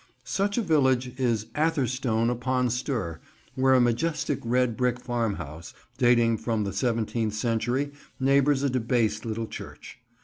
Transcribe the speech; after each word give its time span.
Such 0.25 0.57
a 0.57 0.63
village 0.63 1.13
is 1.19 1.45
Atherstone 1.53 2.31
upon 2.31 2.71
Stour, 2.71 3.21
where 3.53 3.75
a 3.75 3.79
majestic 3.79 4.39
red 4.43 4.75
brick 4.75 4.99
farmhouse, 4.99 5.75
dating 5.99 6.37
from 6.39 6.63
the 6.63 6.73
seventeenth 6.73 7.35
century, 7.35 7.91
neighbours 8.19 8.63
a 8.63 8.69
debased 8.71 9.25
little 9.25 9.45
church. 9.45 9.99